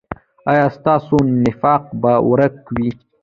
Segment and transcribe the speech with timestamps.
[0.51, 2.89] ایا ستاسو نفاق به ورک وي؟